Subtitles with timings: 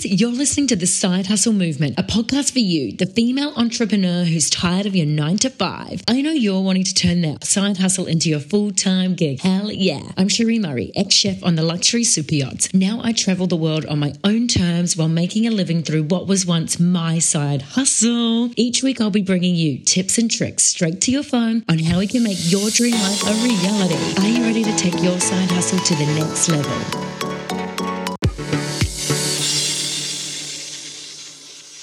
[0.00, 4.48] you're listening to The Side Hustle Movement, a podcast for you, the female entrepreneur who's
[4.48, 6.02] tired of your nine to five.
[6.08, 9.40] I know you're wanting to turn that side hustle into your full time gig.
[9.40, 10.00] Hell yeah.
[10.16, 12.72] I'm Cherie Murray, ex chef on the luxury super yachts.
[12.72, 16.26] Now I travel the world on my own terms while making a living through what
[16.26, 18.50] was once my side hustle.
[18.56, 21.98] Each week, I'll be bringing you tips and tricks straight to your phone on how
[21.98, 24.22] we can make your dream life a reality.
[24.22, 27.01] Are you ready to take your side hustle to the next level?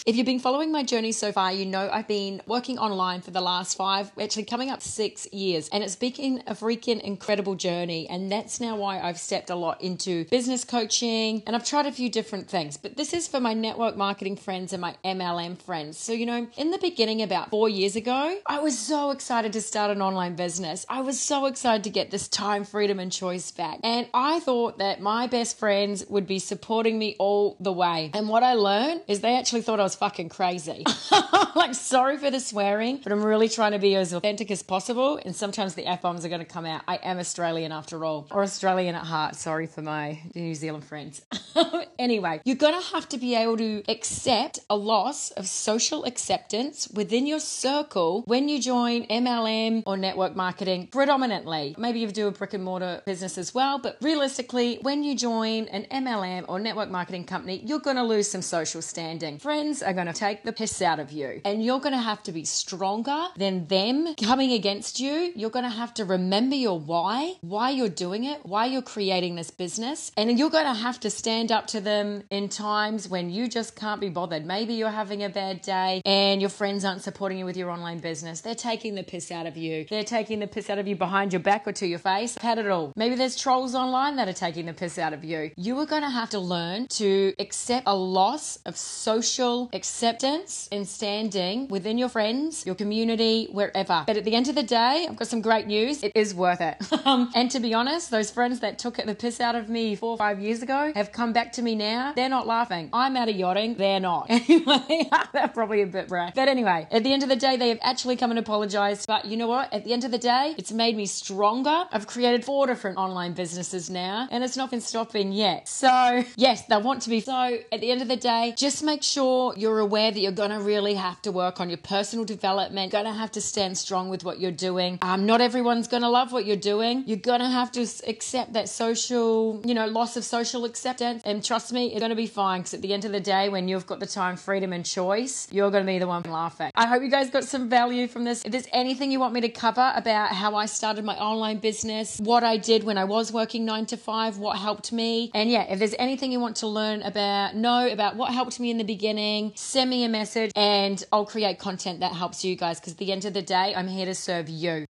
[0.10, 3.30] If you've been following my journey so far, you know I've been working online for
[3.30, 8.10] the last five, actually coming up six years, and it's been a freaking incredible journey.
[8.10, 11.92] And that's now why I've stepped a lot into business coaching and I've tried a
[11.92, 12.76] few different things.
[12.76, 16.00] But this is for my network marketing friends and my MLM friends.
[16.00, 19.62] So, you know, in the beginning, about four years ago, I was so excited to
[19.62, 20.88] start an online business.
[20.90, 23.78] I was so excited to get this time, freedom, and choice back.
[23.84, 28.10] And I thought that my best friends would be supporting me all the way.
[28.16, 30.86] And what I learned is they actually thought I was fucking crazy.
[31.56, 35.20] like, sorry for the swearing, but I'm really trying to be as authentic as possible.
[35.24, 36.82] And sometimes the F bombs are going to come out.
[36.88, 39.36] I am Australian after all, or Australian at heart.
[39.36, 41.22] Sorry for my New Zealand friends.
[42.00, 46.88] anyway, you're going to have to be able to accept a loss of social acceptance
[46.94, 51.76] within your circle when you join MLM or network marketing predominantly.
[51.78, 55.66] Maybe you do a brick and mortar business as well, but realistically, when you join
[55.66, 59.38] an MLM or network marketing company, you're going to lose some social standing.
[59.38, 61.42] Friends are going to take the piss out of you.
[61.44, 65.34] And you're going to have to be stronger than them coming against you.
[65.36, 69.36] You're going to have to remember your why, why you're doing it, why you're creating
[69.36, 70.12] this business.
[70.16, 73.76] And you're going to have to stand up to them in times when you just
[73.76, 74.46] can't be bothered.
[74.46, 78.00] Maybe you're having a bad day and your friends aren't supporting you with your online
[78.00, 78.42] business.
[78.42, 79.86] They're taking the piss out of you.
[79.90, 82.38] They're taking the piss out of you behind your back or to your face.
[82.38, 82.94] I've had it all.
[82.96, 85.52] Maybe there's trolls online that are taking the piss out of you.
[85.58, 90.88] You are going to have to learn to accept a loss of social acceptance and
[90.88, 94.04] standing within your friends, your community, wherever.
[94.06, 96.04] But at the end of the day, I've got some great news.
[96.04, 96.78] It is worth it.
[97.06, 100.12] um, and to be honest, those friends that took the piss out of me four
[100.12, 102.14] or five years ago have come back to me now.
[102.16, 102.90] They're not laughing.
[102.94, 103.76] I'm out of yachting.
[103.76, 104.30] They're not.
[104.50, 106.34] Anyway, that's probably a bit brash.
[106.36, 109.06] But anyway, at the end of the day, they have actually come and apologized.
[109.08, 109.72] But you know what?
[109.74, 111.86] At the end of the day, it's made me stronger.
[111.92, 115.68] I've created four different online businesses now, and it's not been stopping yet.
[115.68, 117.20] So, yes, they want to be.
[117.22, 120.32] So, at the end of the day, just make sure you're you're aware that you're
[120.32, 123.78] going to really have to work on your personal development, going to have to stand
[123.78, 124.98] strong with what you're doing.
[125.02, 127.04] Um, not everyone's going to love what you're doing.
[127.06, 131.22] You're going to have to accept that social, you know, loss of social acceptance.
[131.24, 133.50] And trust me, it's going to be fine because at the end of the day,
[133.50, 136.72] when you've got the time, freedom, and choice, you're going to be the one laughing.
[136.76, 138.44] I hope you guys got some value from this.
[138.44, 142.20] If there's anything you want me to cover about how I started my online business,
[142.20, 145.64] what I did when I was working nine to five, what helped me, and yeah,
[145.64, 148.84] if there's anything you want to learn about, know about what helped me in the
[148.84, 153.00] beginning, send me a message and I'll create content that helps you guys because at
[153.00, 154.86] the end of the day, I'm here to serve you.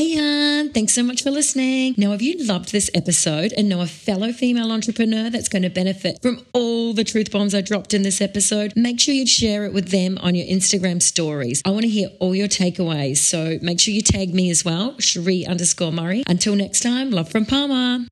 [0.00, 1.94] Hey, hon, thanks so much for listening.
[1.98, 5.68] Now, if you loved this episode and know a fellow female entrepreneur that's going to
[5.68, 9.66] benefit from all the truth bombs I dropped in this episode, make sure you share
[9.66, 11.60] it with them on your Instagram stories.
[11.66, 13.18] I want to hear all your takeaways.
[13.18, 16.22] So make sure you tag me as well, Cherie underscore Murray.
[16.26, 18.06] Until next time, love from Palma.